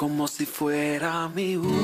como 0.00 0.26
si 0.28 0.46
fuera 0.46 1.28
mi 1.28 1.56
último 1.56 1.82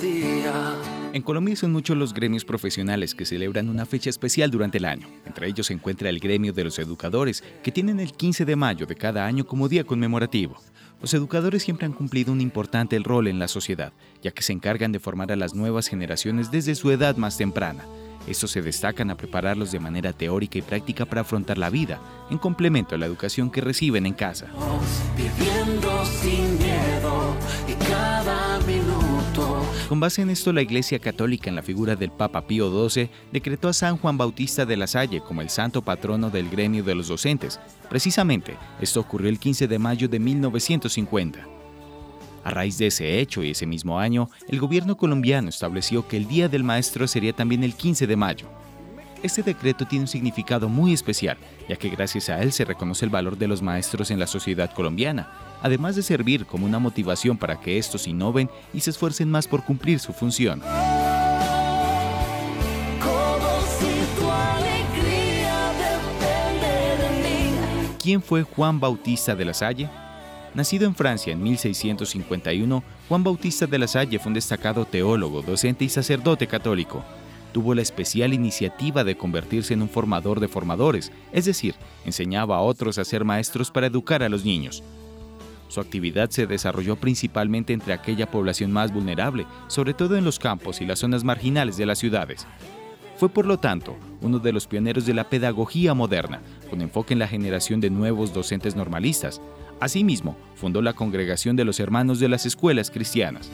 día. 0.00 0.76
En 1.12 1.20
Colombia 1.20 1.56
son 1.56 1.72
muchos 1.72 1.96
los 1.96 2.14
gremios 2.14 2.44
profesionales 2.44 3.12
que 3.12 3.24
celebran 3.24 3.68
una 3.68 3.86
fecha 3.86 4.08
especial 4.08 4.52
durante 4.52 4.78
el 4.78 4.84
año. 4.84 5.08
Entre 5.26 5.48
ellos 5.48 5.66
se 5.66 5.72
encuentra 5.72 6.08
el 6.08 6.20
gremio 6.20 6.52
de 6.52 6.62
los 6.62 6.78
educadores, 6.78 7.42
que 7.64 7.72
tienen 7.72 7.98
el 7.98 8.12
15 8.12 8.44
de 8.44 8.54
mayo 8.54 8.86
de 8.86 8.94
cada 8.94 9.26
año 9.26 9.48
como 9.48 9.68
día 9.68 9.82
conmemorativo. 9.82 10.54
Los 11.02 11.12
educadores 11.12 11.64
siempre 11.64 11.86
han 11.86 11.92
cumplido 11.92 12.32
un 12.32 12.40
importante 12.40 12.96
rol 13.00 13.26
en 13.26 13.40
la 13.40 13.48
sociedad, 13.48 13.92
ya 14.22 14.30
que 14.30 14.42
se 14.42 14.52
encargan 14.52 14.92
de 14.92 15.00
formar 15.00 15.32
a 15.32 15.36
las 15.36 15.56
nuevas 15.56 15.88
generaciones 15.88 16.52
desde 16.52 16.76
su 16.76 16.92
edad 16.92 17.16
más 17.16 17.36
temprana. 17.36 17.84
Estos 18.26 18.50
se 18.50 18.60
destacan 18.60 19.10
a 19.10 19.16
prepararlos 19.16 19.70
de 19.70 19.78
manera 19.78 20.12
teórica 20.12 20.58
y 20.58 20.62
práctica 20.62 21.04
para 21.04 21.20
afrontar 21.20 21.58
la 21.58 21.70
vida, 21.70 22.00
en 22.28 22.38
complemento 22.38 22.94
a 22.94 22.98
la 22.98 23.06
educación 23.06 23.50
que 23.50 23.60
reciben 23.60 24.04
en 24.04 24.14
casa. 24.14 24.48
Viviendo 25.16 25.85
sin 26.26 26.58
miedo 26.58 27.36
y 27.68 27.74
cada 27.84 28.58
minuto. 28.60 29.64
Con 29.88 30.00
base 30.00 30.22
en 30.22 30.30
esto, 30.30 30.52
la 30.52 30.62
Iglesia 30.62 30.98
Católica, 30.98 31.48
en 31.48 31.54
la 31.54 31.62
figura 31.62 31.94
del 31.94 32.10
Papa 32.10 32.48
Pío 32.48 32.88
XII, 32.88 33.08
decretó 33.32 33.68
a 33.68 33.72
San 33.72 33.96
Juan 33.96 34.18
Bautista 34.18 34.66
de 34.66 34.76
la 34.76 34.88
Salle 34.88 35.20
como 35.20 35.40
el 35.40 35.50
santo 35.50 35.82
patrono 35.82 36.28
del 36.28 36.50
gremio 36.50 36.82
de 36.82 36.96
los 36.96 37.06
docentes. 37.06 37.60
Precisamente, 37.88 38.56
esto 38.80 38.98
ocurrió 38.98 39.28
el 39.28 39.38
15 39.38 39.68
de 39.68 39.78
mayo 39.78 40.08
de 40.08 40.18
1950. 40.18 41.46
A 42.42 42.50
raíz 42.50 42.78
de 42.78 42.88
ese 42.88 43.20
hecho 43.20 43.44
y 43.44 43.50
ese 43.50 43.66
mismo 43.66 44.00
año, 44.00 44.28
el 44.48 44.58
gobierno 44.58 44.96
colombiano 44.96 45.48
estableció 45.48 46.08
que 46.08 46.16
el 46.16 46.26
Día 46.26 46.48
del 46.48 46.64
Maestro 46.64 47.06
sería 47.06 47.32
también 47.32 47.62
el 47.62 47.74
15 47.74 48.06
de 48.08 48.16
mayo. 48.16 48.46
Este 49.26 49.42
decreto 49.42 49.84
tiene 49.84 50.04
un 50.04 50.08
significado 50.08 50.68
muy 50.68 50.92
especial, 50.92 51.36
ya 51.68 51.74
que 51.74 51.88
gracias 51.88 52.28
a 52.28 52.40
él 52.40 52.52
se 52.52 52.64
reconoce 52.64 53.04
el 53.04 53.10
valor 53.10 53.36
de 53.36 53.48
los 53.48 53.60
maestros 53.60 54.12
en 54.12 54.20
la 54.20 54.28
sociedad 54.28 54.72
colombiana, 54.72 55.32
además 55.62 55.96
de 55.96 56.04
servir 56.04 56.46
como 56.46 56.64
una 56.64 56.78
motivación 56.78 57.36
para 57.36 57.58
que 57.58 57.76
estos 57.76 58.06
innoven 58.06 58.48
y 58.72 58.78
se 58.78 58.90
esfuercen 58.90 59.28
más 59.28 59.48
por 59.48 59.64
cumplir 59.64 59.98
su 59.98 60.12
función. 60.12 60.62
¿Quién 68.00 68.22
fue 68.22 68.44
Juan 68.44 68.78
Bautista 68.78 69.34
de 69.34 69.44
la 69.44 69.54
Salle? 69.54 69.90
Nacido 70.54 70.86
en 70.86 70.94
Francia 70.94 71.32
en 71.32 71.42
1651, 71.42 72.84
Juan 73.08 73.24
Bautista 73.24 73.66
de 73.66 73.78
la 73.80 73.88
Salle 73.88 74.20
fue 74.20 74.30
un 74.30 74.34
destacado 74.34 74.84
teólogo, 74.84 75.42
docente 75.42 75.84
y 75.84 75.88
sacerdote 75.88 76.46
católico. 76.46 77.04
Tuvo 77.52 77.74
la 77.74 77.82
especial 77.82 78.34
iniciativa 78.34 79.04
de 79.04 79.16
convertirse 79.16 79.74
en 79.74 79.82
un 79.82 79.88
formador 79.88 80.40
de 80.40 80.48
formadores, 80.48 81.12
es 81.32 81.44
decir, 81.46 81.74
enseñaba 82.04 82.56
a 82.56 82.60
otros 82.60 82.98
a 82.98 83.04
ser 83.04 83.24
maestros 83.24 83.70
para 83.70 83.86
educar 83.86 84.22
a 84.22 84.28
los 84.28 84.44
niños. 84.44 84.82
Su 85.68 85.80
actividad 85.80 86.30
se 86.30 86.46
desarrolló 86.46 86.96
principalmente 86.96 87.72
entre 87.72 87.92
aquella 87.92 88.30
población 88.30 88.70
más 88.72 88.92
vulnerable, 88.92 89.46
sobre 89.68 89.94
todo 89.94 90.16
en 90.16 90.24
los 90.24 90.38
campos 90.38 90.80
y 90.80 90.86
las 90.86 91.00
zonas 91.00 91.24
marginales 91.24 91.76
de 91.76 91.86
las 91.86 91.98
ciudades. 91.98 92.46
Fue 93.16 93.28
por 93.28 93.46
lo 93.46 93.58
tanto 93.58 93.96
uno 94.20 94.38
de 94.38 94.52
los 94.52 94.66
pioneros 94.66 95.06
de 95.06 95.14
la 95.14 95.28
pedagogía 95.28 95.94
moderna, 95.94 96.40
con 96.68 96.82
enfoque 96.82 97.14
en 97.14 97.18
la 97.18 97.28
generación 97.28 97.80
de 97.80 97.90
nuevos 97.90 98.32
docentes 98.34 98.76
normalistas, 98.76 99.40
Asimismo, 99.80 100.36
fundó 100.54 100.80
la 100.80 100.94
Congregación 100.94 101.54
de 101.54 101.64
los 101.64 101.80
Hermanos 101.80 102.18
de 102.18 102.28
las 102.28 102.46
Escuelas 102.46 102.90
Cristianas. 102.90 103.50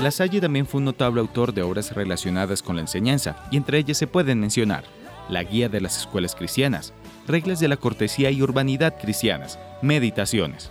La 0.00 0.10
Salle 0.10 0.40
también 0.40 0.66
fue 0.66 0.78
un 0.78 0.86
notable 0.86 1.20
autor 1.20 1.52
de 1.52 1.62
obras 1.62 1.94
relacionadas 1.94 2.62
con 2.62 2.76
la 2.76 2.80
enseñanza, 2.80 3.36
y 3.50 3.58
entre 3.58 3.76
ellas 3.76 3.98
se 3.98 4.06
pueden 4.06 4.40
mencionar 4.40 4.84
La 5.28 5.44
Guía 5.44 5.68
de 5.68 5.82
las 5.82 5.98
Escuelas 5.98 6.34
Cristianas, 6.34 6.94
Reglas 7.26 7.60
de 7.60 7.68
la 7.68 7.76
Cortesía 7.76 8.30
y 8.30 8.40
Urbanidad 8.40 8.98
Cristianas, 8.98 9.58
Meditaciones. 9.82 10.70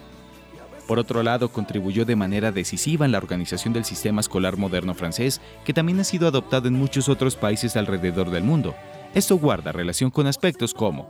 Por 0.87 0.97
otro 0.97 1.21
lado, 1.21 1.49
contribuyó 1.49 2.05
de 2.05 2.15
manera 2.15 2.51
decisiva 2.51 3.05
en 3.05 3.11
la 3.11 3.19
organización 3.19 3.71
del 3.71 3.85
sistema 3.85 4.21
escolar 4.21 4.57
moderno 4.57 4.95
francés, 4.95 5.41
que 5.63 5.73
también 5.73 5.99
ha 5.99 6.05
sido 6.05 6.27
adoptado 6.27 6.67
en 6.67 6.73
muchos 6.73 7.07
otros 7.07 7.35
países 7.35 7.77
alrededor 7.77 8.31
del 8.31 8.43
mundo, 8.43 8.73
esto 9.13 9.37
guarda 9.37 9.71
relación 9.71 10.09
con 10.09 10.25
aspectos 10.25 10.73
como 10.73 11.07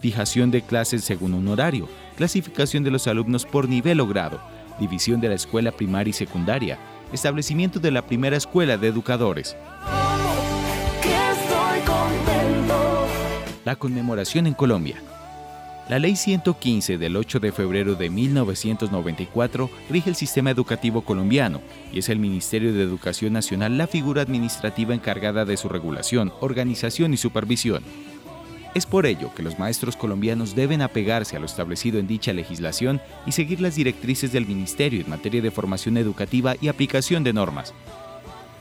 fijación 0.00 0.50
de 0.50 0.62
clases 0.62 1.04
según 1.04 1.32
un 1.32 1.46
horario, 1.46 1.88
clasificación 2.16 2.82
de 2.82 2.90
los 2.90 3.06
alumnos 3.06 3.46
por 3.46 3.68
nivel 3.68 4.00
o 4.00 4.08
grado, 4.08 4.40
división 4.80 5.20
de 5.20 5.28
la 5.28 5.36
escuela 5.36 5.70
primaria 5.70 6.10
y 6.10 6.14
secundaria, 6.14 6.78
establecimiento 7.12 7.80
de 7.80 7.90
la 7.90 8.06
primera 8.06 8.36
escuela 8.36 8.76
de 8.76 8.88
educadores. 8.88 9.56
La 13.64 13.76
conmemoración 13.76 14.46
en 14.46 14.54
Colombia. 14.54 14.96
La 15.88 15.98
Ley 15.98 16.16
115 16.16 16.96
del 16.96 17.16
8 17.16 17.40
de 17.40 17.52
febrero 17.52 17.96
de 17.96 18.08
1994 18.08 19.68
rige 19.90 20.10
el 20.10 20.16
sistema 20.16 20.50
educativo 20.50 21.02
colombiano 21.02 21.60
y 21.92 21.98
es 21.98 22.08
el 22.08 22.18
Ministerio 22.18 22.72
de 22.72 22.82
Educación 22.82 23.32
Nacional 23.32 23.76
la 23.76 23.86
figura 23.86 24.22
administrativa 24.22 24.94
encargada 24.94 25.44
de 25.44 25.56
su 25.56 25.68
regulación, 25.68 26.32
organización 26.40 27.12
y 27.12 27.16
supervisión. 27.16 27.82
Es 28.74 28.86
por 28.86 29.04
ello 29.04 29.34
que 29.34 29.42
los 29.42 29.58
maestros 29.58 29.96
colombianos 29.96 30.54
deben 30.54 30.80
apegarse 30.80 31.36
a 31.36 31.40
lo 31.40 31.44
establecido 31.44 31.98
en 31.98 32.06
dicha 32.06 32.32
legislación 32.32 33.02
y 33.26 33.32
seguir 33.32 33.60
las 33.60 33.74
directrices 33.74 34.32
del 34.32 34.46
Ministerio 34.46 35.02
en 35.02 35.10
materia 35.10 35.42
de 35.42 35.50
formación 35.50 35.98
educativa 35.98 36.54
y 36.58 36.68
aplicación 36.68 37.22
de 37.22 37.34
normas. 37.34 37.74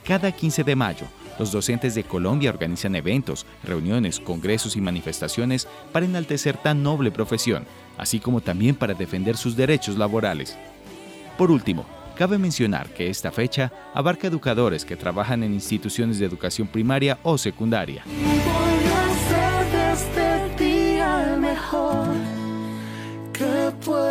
Cada 0.03 0.33
15 0.33 0.65
de 0.65 0.75
mayo, 0.75 1.05
los 1.39 1.53
docentes 1.53 1.95
de 1.95 2.03
Colombia 2.03 2.49
organizan 2.49 2.95
eventos, 2.95 3.45
reuniones, 3.63 4.19
congresos 4.19 4.75
y 4.75 4.81
manifestaciones 4.81 5.65
para 5.93 6.05
enaltecer 6.05 6.57
tan 6.57 6.83
noble 6.83 7.09
profesión, 7.09 7.65
así 7.97 8.19
como 8.19 8.41
también 8.41 8.75
para 8.75 8.93
defender 8.93 9.37
sus 9.37 9.55
derechos 9.55 9.97
laborales. 9.97 10.57
Por 11.37 11.51
último, 11.51 11.85
cabe 12.17 12.37
mencionar 12.37 12.89
que 12.89 13.09
esta 13.09 13.31
fecha 13.31 13.71
abarca 13.93 14.27
educadores 14.27 14.83
que 14.83 14.97
trabajan 14.97 15.41
en 15.43 15.53
instituciones 15.53 16.19
de 16.19 16.25
educación 16.25 16.67
primaria 16.67 17.17
o 17.23 17.37
secundaria. 17.37 18.03
cup 23.41 23.87
was 23.87 24.10